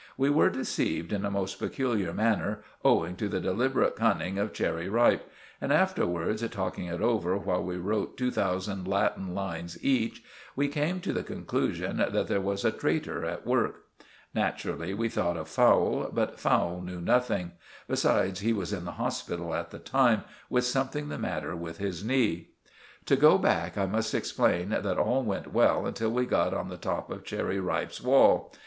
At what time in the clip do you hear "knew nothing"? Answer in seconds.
16.81-17.51